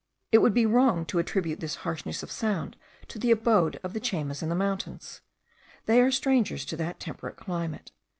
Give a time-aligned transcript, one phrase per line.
[0.31, 2.75] It would be wrong to attribute this harshness of sound
[3.07, 5.21] to the abode of the Chaymas in the mountains.
[5.85, 7.91] They are strangers to that temperate climate.